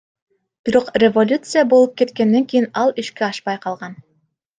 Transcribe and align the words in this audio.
Бирок 0.67 0.87
революция 1.03 1.63
болуп 1.73 1.91
кеткенден 2.01 2.43
кийин 2.53 2.65
ал 2.85 2.89
ишке 3.05 3.23
ашпай 3.31 3.57
калган. 3.67 3.93